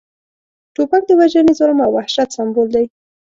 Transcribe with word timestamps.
توپک 0.75 1.01
د 1.07 1.11
وژنې، 1.19 1.53
ظلم 1.59 1.77
او 1.85 1.89
وحشت 1.97 2.29
سمبول 2.37 2.67
دی 2.75 2.85